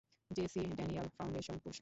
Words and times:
JC 0.31 0.61
Daniel 0.77 1.07
foundation 1.15 1.55
পুরস্কার 1.55 1.79